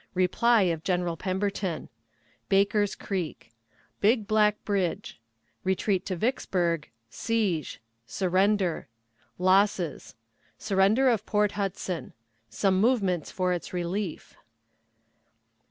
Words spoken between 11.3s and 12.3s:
Hudson.